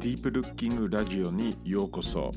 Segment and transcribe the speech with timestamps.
[0.00, 2.30] ディープルッキングラジオにようこそ。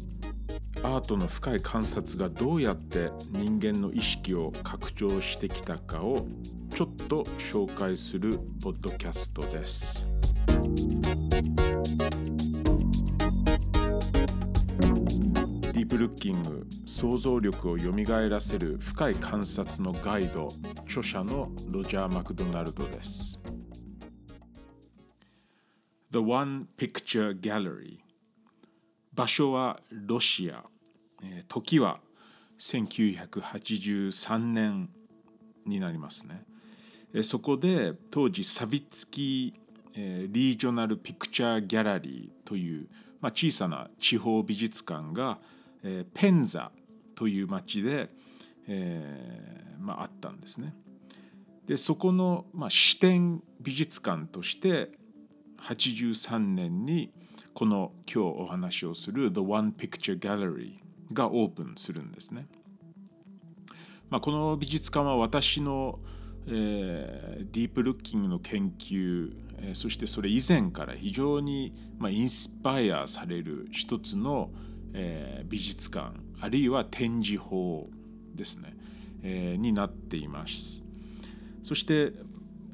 [0.84, 6.28] アートの深い観察がどうやって人間の意識を拡張してきたかを
[6.76, 10.06] ちょっと紹介するポッドキャストです。
[15.72, 23.40] ディープルッキング想像力をよみがえらせる深い観察のガイド著者のロジャー・マクドナルドです。
[26.14, 27.98] The One Picture Gallery.
[29.16, 30.64] 場所はロシア。
[31.48, 32.02] 時は
[32.60, 34.90] 1983年
[35.66, 36.44] になりますね。
[37.24, 42.88] そこで当時サビツキーリージョナル・ピクチャー・ギャラリーという、
[43.20, 45.40] まあ、小さな地方美術館が
[46.14, 46.72] ペンザ
[47.16, 48.10] という町で、
[48.68, 50.76] えーまあ、あったんですね。
[51.66, 54.92] でそこの、まあ、支店美術館として
[55.64, 57.12] 83年に
[57.54, 60.74] この今日お話をする The One Picture Gallery
[61.14, 62.48] がオープンするんですね。
[64.10, 66.00] まあ、この美術館は私の、
[66.48, 74.52] えー、ディープルッキングの研究、えー、そしてそれ以前から非常に、まあ、インスパイアされる一つの、
[74.94, 77.88] えー、美術館あるいは展示法
[78.36, 78.76] ですね、
[79.24, 80.84] えー、になっています。
[81.62, 82.12] そして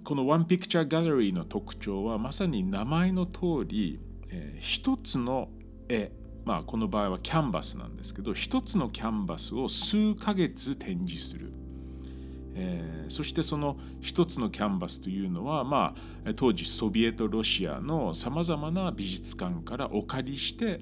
[0.03, 3.99] この One Picture Gallery の特徴はまさに名前の通り、
[4.31, 5.49] えー、一つの
[5.87, 6.11] 絵
[6.45, 11.51] まあこの場合はキャンバスなんですけど一つのキャンバスを数ヶ月展示する、
[12.55, 15.93] えー、そしてその一つのキャンバスというのは、ま
[16.25, 20.81] あ、当時ソビエトロシアのさまざまな美術館からお借りして、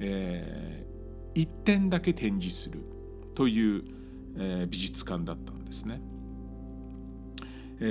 [0.00, 2.80] えー、一点だけ展示する
[3.34, 3.84] という、
[4.36, 6.00] えー、美術館だったんですね。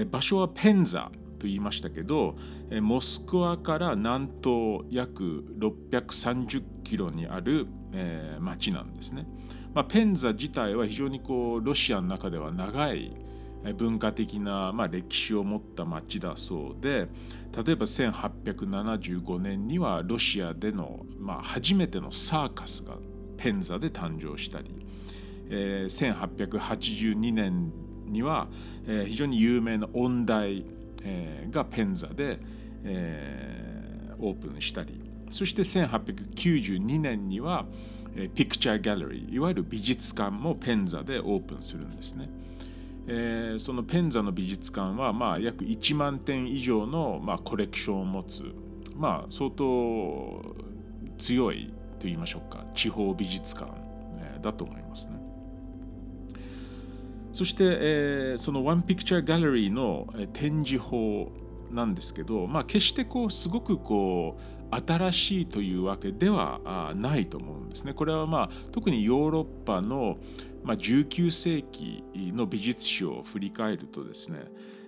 [0.09, 2.35] 場所はペンザと言いましたけど、
[2.81, 9.27] モスクワから南東約630キロにある、え町なんですね。
[9.73, 13.15] まあ、ペンザ自体は非常にこうロシアの中では長い
[13.71, 17.07] 文化的な、まあ、歴史を持った町だそうで
[17.65, 22.97] 例えば1875年にはロシアでの、まあ、初めてのサーカスが
[23.37, 24.85] ペンザで誕生したり、
[25.49, 27.71] えー、1882年
[28.13, 28.47] には、
[28.87, 30.63] えー、非常に有名な音大、
[31.03, 32.39] えー、がペンザで、
[32.85, 37.65] えー、オープンしたりそして1892年には、
[38.15, 42.29] えー、ピクチャーギャラリーいわゆる美術館もペンザでオープンするんですね。
[43.05, 48.45] えー、そのペンザの美術館は、まあ、約1万点以上の、まあ、コレクションを持つ、
[48.95, 50.55] まあ、相当
[51.17, 53.71] 強いと言いましょうか地方美術館、
[54.15, 55.32] えー、だと思いますね。
[57.33, 61.31] そして、えー、そのワンピクチャーギャラリーの展示法
[61.71, 67.93] なんですけど、まあ、決してこうすごくこう新しいというわけではないと思うんですね。
[67.93, 70.17] これはまあ特にヨーロッパの、
[70.63, 74.45] まあ、19世紀の美術史を振り返るとですね、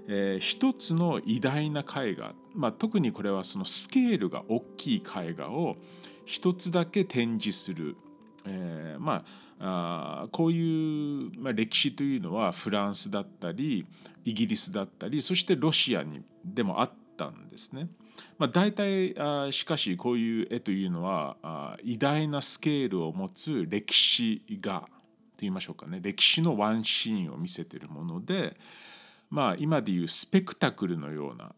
[0.08, 5.78] えー、一つの偉大な絵画、まあ、特にこれはそのスケールが大きい絵画を
[6.26, 7.96] 一つだけ展示する
[8.48, 9.24] えー、ま
[9.60, 13.86] ああこういう、まあ、歴史というのはフランスだったり
[14.24, 17.88] イギリスだったりそしてロシアにでもあったんですね。
[18.38, 24.88] まあ、大体あしかしこういう絵というのはあ偉大なスケールを持つ歴史画と
[25.40, 28.56] 言いましょうかね歴史のワンシーンを見せてるもので、
[29.30, 31.52] まあ、今でいうスペクタクルのような、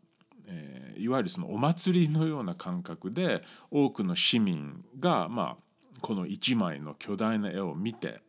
[0.48, 5.67] えー、いわゆるそのお祭りのような感覚で多くの市民がまあ
[6.02, 8.22] この一枚の巨大な絵を見て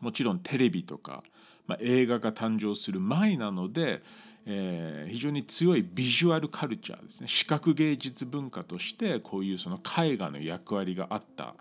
[0.00, 1.22] もちろんテレビとか、
[1.66, 4.00] まあ、映画が誕生する前なので、
[4.46, 11.54] えー、非常に強いビジュアルカルチャーですね視覚芸術文化としてこういうその絵画の役割があった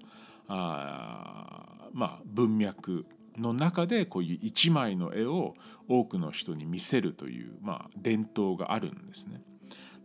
[0.48, 3.06] あ、まあ、文脈
[3.38, 5.56] の中でこういう一枚の絵を
[5.88, 9.42] 多くの人に見せるという、まあ、伝統があるんですね。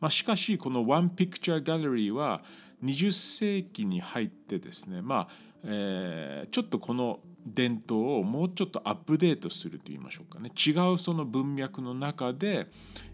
[0.01, 2.43] まあ、しかしこの One Picture Gallery は
[2.83, 5.29] 20世紀に入ってですね、まあ
[5.65, 12.67] えー、ちょっとこの伝統をもうちょっとアップデートすると言いましょうかね違うその文脈の中で、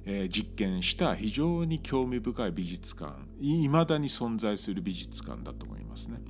[0.05, 6.21] えー、実験した非常に興味深い美術館いまだに存在する美術館だと思いますね。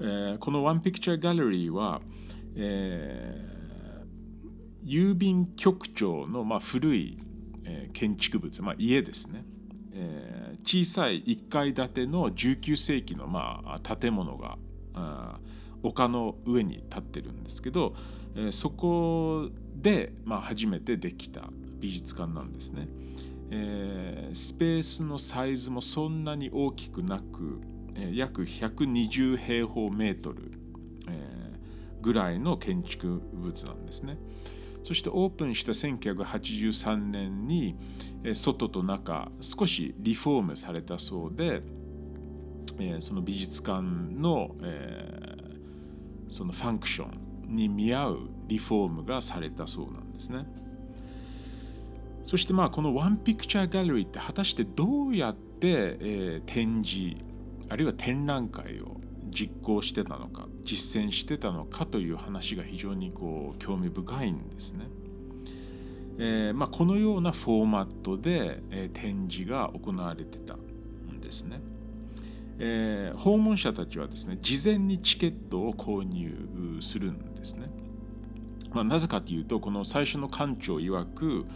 [0.00, 2.00] えー、この One Picture Gallery は、
[2.56, 7.18] えー、郵便局長の、まあ、古い
[7.68, 9.44] えー、建築物、まあ、家ですね、
[9.92, 14.56] えー、小さい1階建ての19世紀の、まあ、建物が
[15.82, 17.94] 丘の上に建ってるんですけど、
[18.34, 22.88] えー、そこで、まあ、初めてできた美術館なんですね。
[23.50, 27.60] えー、スペースのサイズもそんなに大きくなく、
[27.94, 30.52] えー、約120平方メートル、
[31.08, 34.18] えー、ぐらいの建築物なんですね。
[34.88, 37.76] そしてオープンした1983年に
[38.32, 41.60] 外と中少しリフォームされたそうで
[43.00, 44.56] その美術館の
[46.30, 50.46] そのファンクションに見合うリフォームがされたそうなんですね。
[52.24, 57.14] そしてまあこのワンピクチャーギャラリーって果たしてどうやって、展示
[57.68, 58.97] あるいは展覧会を
[59.38, 64.86] 実行してたのか実践してたのかという話が非常にこう興味深いんですね。
[66.20, 71.60] えーまあ、このようなフォーマットで、えー、展示が行われてたんですね。
[72.58, 77.70] えー、訪問者たちはですね事前にチケットを購入するんですね。
[78.72, 81.46] まあ、なぜかというとこの最初の館長曰く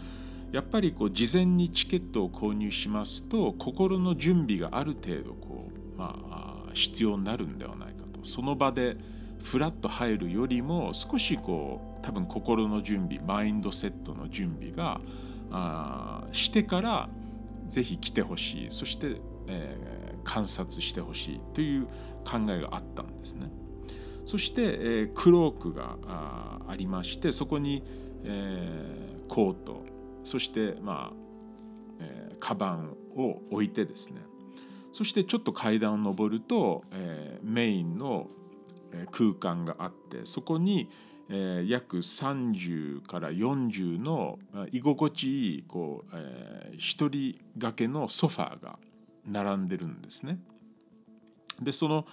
[0.53, 8.23] やっぱりこう事前にチケットを購入しますと心の準備がある程度こう、まあ、必要になるんではないかと。
[8.23, 8.97] その場で
[9.41, 15.01] フラッと入るよりも少しこう多分心の準備マインドセットの準備が
[15.51, 17.09] あしてから
[17.67, 18.67] ぜひ来てほしい。
[18.69, 19.17] そして、
[19.47, 21.41] えー、観察してほしい。
[21.53, 21.85] という
[22.23, 23.51] 考えがあったんですね。
[24.25, 27.83] そして、えー、クロークがあありましてそこに、
[28.23, 29.83] えー、コート
[30.23, 31.15] そしてまあ、
[31.99, 34.21] えー、カバンを置いてですね。
[34.93, 38.29] そしてちょっと階段を上ると、えー、メインの
[39.11, 40.87] 空間があってそこに、
[41.29, 44.37] えー、約30から40の
[44.71, 48.77] 居心地いいこう、えー、一人掛けのソファーが
[49.25, 50.37] 並んでるんですね。
[51.59, 52.05] でその、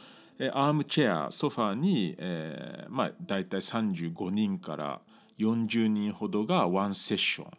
[0.55, 5.01] アームチェアソファーに、えー、まあ大体35人から
[5.39, 7.51] 40人ほどがワンセッション、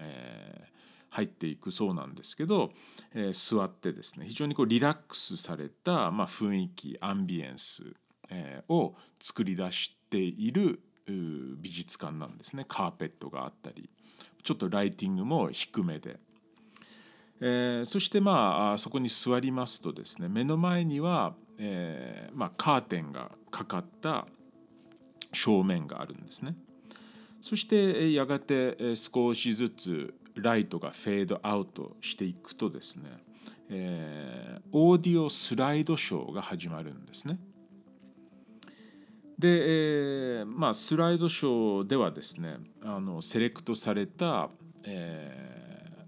[0.00, 0.64] え、
[1.14, 2.72] 入っていくそうなんですけど、
[3.14, 7.94] えー、座ってですね非常にこうリラックスされた、まあ、雰囲気アンビエンス
[8.30, 12.64] えを作り出している美術館なんですね。
[12.66, 13.90] カーペットがあったり
[14.42, 16.18] ちょっとライティングも低めで、
[17.40, 24.26] えー、そしてまあそこに座りますとですね目の前には、えーまあ、カーテンがかかった
[25.32, 26.56] 正面があるんですね。
[27.40, 33.10] そしてやがて少しずつライトがフェードアウトしていくとですね、
[33.70, 37.38] えー、オーディオスライドショーが始まるんですね。
[39.38, 39.48] で、
[40.38, 44.48] えーまあ、スライドショーではですねあのセレクトされた、
[44.84, 46.06] え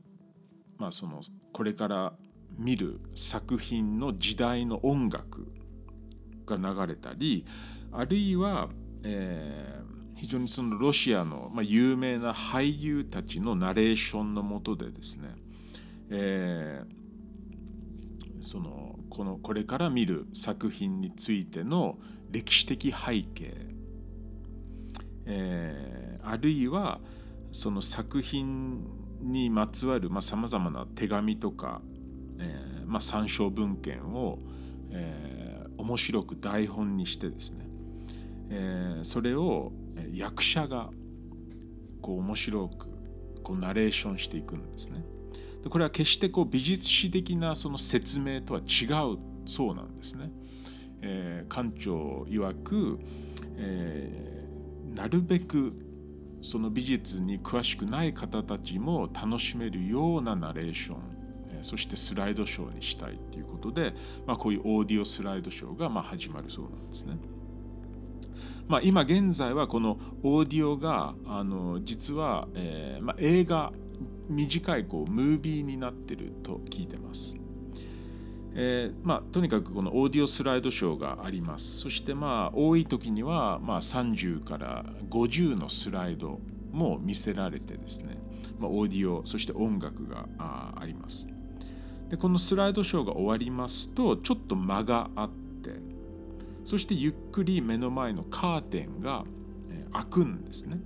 [0.78, 1.20] ーまあ、その
[1.52, 2.12] これから
[2.56, 5.52] 見る作品の時代の音楽
[6.46, 7.44] が流れたり
[7.93, 8.69] あるいは、
[9.05, 15.28] えー、非常にそのロシアの、まあ、有名な俳優たちのナレーションのもとでですね、
[16.10, 21.98] えー、そのこのこれから見る作品についての
[22.30, 23.52] 歴史的背景、
[25.26, 26.98] えー、あるいは
[27.52, 28.84] その作品
[29.20, 31.82] にまつわるさまざ、まな手紙とか、
[32.38, 34.38] えーまあ、参照文献を、
[34.90, 37.66] えー、面白く台本にしてですね、
[38.50, 39.72] えー、それを
[40.12, 40.90] 役者が
[42.00, 42.88] こう面白く
[43.42, 45.04] こうナレーションしていくんですね。
[45.62, 48.84] でこれは決してこう美術史的なその説明とは違
[49.14, 50.30] うそうなんですね。
[51.02, 52.98] えー、館長曰く、
[53.56, 55.75] えー、なるべく
[56.42, 61.16] その美術に詳しくない方たちも楽しめるようなナレーション
[61.52, 63.94] えそしてスライドショーにしたいということで、
[64.26, 67.16] まあ、こういうオーディオスライドショーがま始まるそうなんですね。
[68.69, 73.73] まあ、今現在はこのオーディオがあの実は、えーまあ、映画
[74.28, 77.37] 短いこうムービーになってると聞いてます。
[78.59, 81.81] えーまあ、とにかくこのオーディオスライドショーがあります。
[81.81, 86.40] そしてまあ多い時にはまあ30から50のスライド
[86.73, 88.19] も見せられてですね、
[88.59, 91.28] まあ、オーディオそして音楽があります。
[92.09, 95.45] でこのスライドショーが終わりますとちょっと間があって
[96.66, 99.25] そしてゆっくり目の前のカーテンが
[99.92, 100.80] 開くんですね。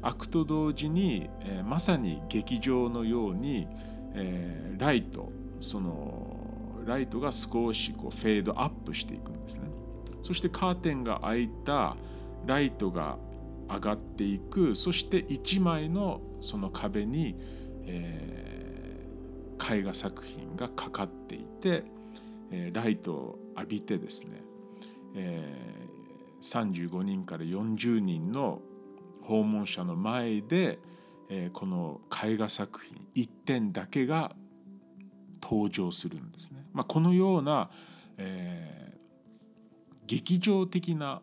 [0.00, 3.66] 開くと同時に、えー、まさに劇場のように、
[4.14, 9.68] えー、ライトそのライトが少しこうフェードアップしていくんですね。
[10.22, 11.96] そしてカーテンが開いた
[12.46, 13.18] ライトが
[13.68, 17.34] 上がっていくそして1枚のその壁に、
[17.86, 21.82] えー、絵画作品がかかっていて、
[22.52, 24.47] えー、ライトを浴びてですね、
[25.14, 28.60] えー、35人から40人の
[29.22, 30.78] 訪問者の前で、
[31.28, 34.32] えー、この絵画作品1点だけが
[35.42, 36.66] 登場するんですね。
[36.72, 37.70] まあ、このような、
[38.16, 38.98] えー、
[40.06, 41.20] 劇場的な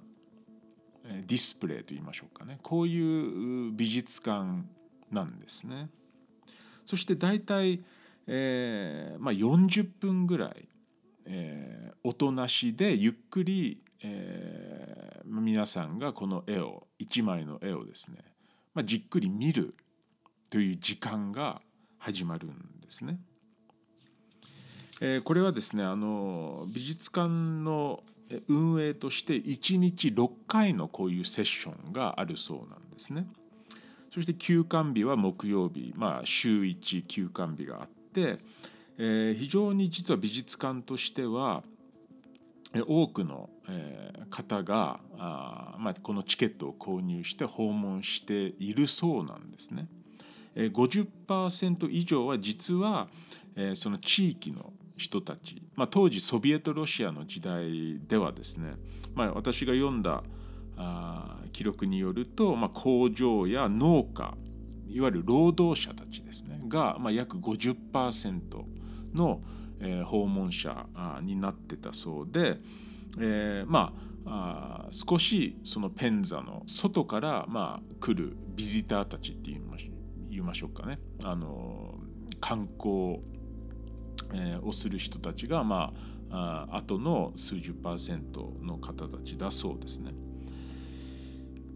[1.04, 4.64] ディスプレイといいましょうかねこういう美術館
[5.12, 5.90] なんですね。
[6.86, 7.84] そして大体、
[8.28, 10.68] えーまあ、40分ぐらい、
[11.26, 18.18] えー、音なしでゆっくり、えー、皆さんがこの絵を一枚の絵をですね、
[18.74, 19.76] まあ、じっくり見る
[20.52, 21.62] という時間が
[21.98, 22.52] 始まるん
[22.82, 23.20] ですね。
[25.02, 28.04] えー、これはですねあの美術館の
[28.48, 33.28] 運営として1日6回のこういうセッションがあるそうなんですね。
[34.10, 38.40] そして休館日は木曜日、まあ、週1休館日があって、
[38.98, 41.64] えー、非常に実は美術館としては
[42.88, 43.50] 多くの
[44.30, 49.88] 方があ、まあ、このチケットを購入して訪問しているそうなんですね。
[50.56, 53.08] 50%以上は実は
[53.74, 58.76] その地域の人たち、まあ、当時ソビエトロシアの時代ではですね、
[59.14, 60.24] まあ、私が読んだ
[61.52, 64.34] 記録によると、まあ、工場や農家
[64.88, 68.75] いわゆる労働者たちですねが、まあ、約50%
[69.16, 69.42] の、
[69.80, 70.86] えー、訪問者
[71.22, 72.58] になってたそうで、
[73.20, 73.94] えー、ま
[74.26, 79.92] あ少しそのペンザの外から、まあ、来るビジターたちって言いまし
[80.30, 81.96] 言いましょうかねあの
[82.42, 83.20] 観光、
[84.34, 85.94] えー、をする人たちが、ま
[86.32, 90.14] あ、あ後の数十パーセントの方たちだそうですね。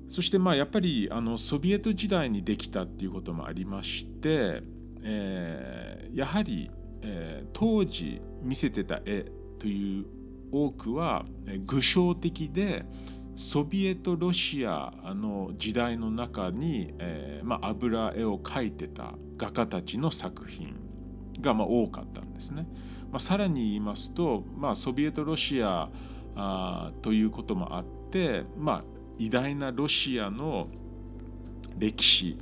[0.10, 4.64] そしてまあやっぱりあのソビエト時代にできたっていうこともありまして、
[5.04, 9.26] えー、やはり、えー、当時見せてた絵
[9.58, 10.06] という
[10.52, 11.26] 多くは
[11.66, 12.86] 具象的で
[13.36, 20.76] ソビエトロシアの時代の中に、えーまあ、油絵を描いてた画家たちの作品
[21.40, 22.68] がまあ多かったんですね。
[23.12, 25.90] まあ、さらに言いますと、まあ、ソビエトロシア
[26.36, 28.84] あということもあって、まあ、
[29.18, 30.68] 偉大なロシアの
[31.78, 32.38] 歴史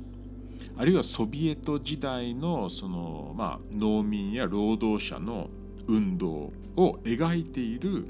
[0.76, 5.48] あるいはソビエト時代のその、まあ、農民や労働者の
[5.88, 8.06] 運動を描いている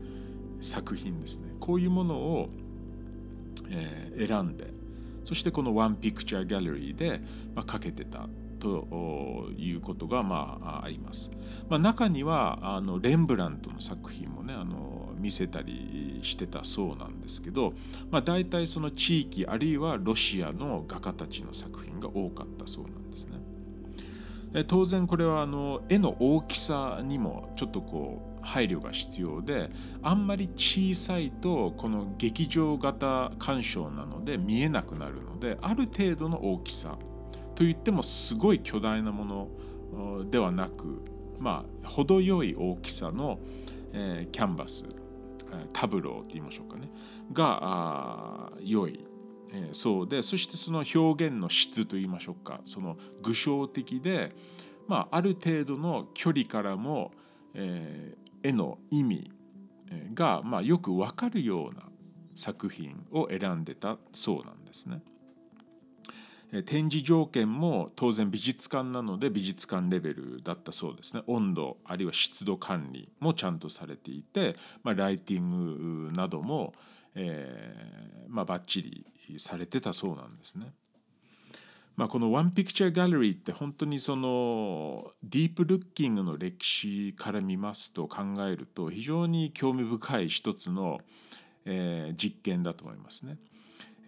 [0.60, 2.48] 作品ですねこういうものを、
[3.70, 4.72] えー、選んで
[5.24, 7.20] そしてこのワンピクチャーギャラリーで、
[7.54, 8.28] まあ、かけてた
[8.58, 11.30] ということがまああります。
[11.68, 17.72] まあ、中にはあのレンブラントの作品もねあの見せたりしてたそうなんですけど、
[18.10, 23.38] まあ、大体その地域あるいはロシアの画家たちの作品が多かったそうなんですね。
[24.66, 29.68] 当然これはあの絵の大きさにもちょっとこう配慮が必要で
[30.02, 36.96] あんまり小さいとこの劇場型鑑賞なので見えなくなるのである程度の大きさ
[37.54, 39.50] といってもすごい巨大なも
[39.92, 41.02] のではなく
[41.38, 43.38] まあ程よい大きさの、
[43.92, 44.86] え、キャンバス
[45.72, 46.90] タブローって言いましょうかね。
[47.32, 49.04] が良い、
[49.52, 52.60] えー、そうでそしてその表現の質と言いましょうか。
[52.64, 54.32] その具象的で、
[54.86, 57.12] まあ、ある程度の距離からも、
[57.54, 59.30] えー、絵の意味
[60.14, 61.82] が、まあ、よく分かるような
[62.34, 65.02] 作品を選んでたそうなんですね。
[66.64, 76.72] 展示条件も当然美術館なので美術館レベルだったそうですね温度あるいは湿度管理もちゃんとされていて、まあ、ライティングなども、
[77.14, 79.06] えーまあ、バッチリ
[79.38, 80.72] されてたそうなんですね。
[81.96, 91.00] まあ、この「ワンピクチャー・ギャラリー」って本当にそのディープルッキングの歴史から見ますと考えると非常に興味深い一つの、
[91.64, 93.36] えー、実験だと思いますね。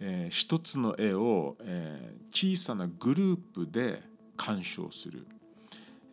[0.03, 4.01] えー、一つの絵を、えー、小さなグループで
[4.35, 5.27] 鑑賞する、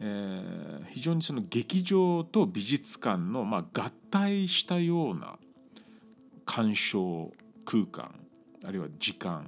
[0.00, 5.38] えー、非常にその劇場と美術館の、まあ、合体したような
[6.44, 7.32] 鑑賞
[7.64, 8.14] 空間
[8.66, 9.46] あるいは時間、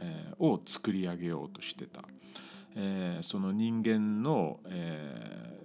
[0.00, 2.02] えー、を作り上げようとしてた、
[2.76, 5.58] えー、その人間の、え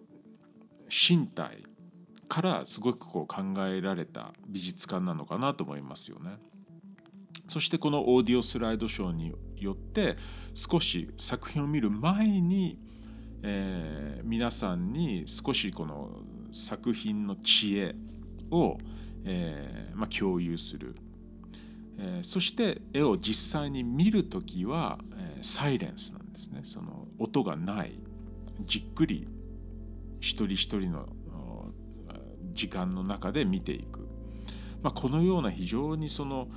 [0.89, 1.63] ー、身体
[2.27, 6.31] からすごくこう考えられた美術館なのかなと思いますよね。
[7.47, 10.15] そしてこのオーディオスライドショーによって
[10.53, 12.79] 少し作品を見る前に、
[13.43, 16.09] えー、皆さんに少しこの
[16.51, 17.95] 作品の知恵
[18.51, 18.77] を、
[19.25, 20.95] えーまあ、共有する、
[21.99, 26.61] えー、そして絵を実際に見る時は、え、サイレンスなんですね。
[26.63, 27.99] その音がない
[28.61, 29.27] じっくり
[30.19, 31.07] 一人一人の
[32.55, 34.07] 時間の中で見ていく、
[34.81, 36.47] まあ、このような非常にその、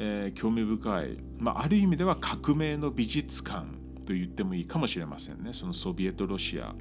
[0.00, 3.66] えー、興味深い、まあ、ある意味では革命の美術館
[4.06, 6.74] と言ってもいいかもしれませんねそのソビエトロシア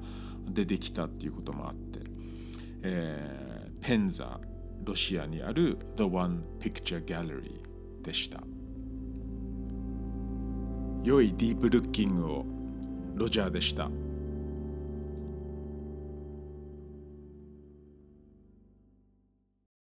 [0.45, 1.99] でできたっていうこともあって、
[2.83, 4.39] えー、ペンザ
[4.83, 7.59] ロシアにある The One Picture Gallery
[8.03, 8.41] でした
[11.03, 12.45] 良いディープルッキングを
[13.15, 13.89] ロジャーでした。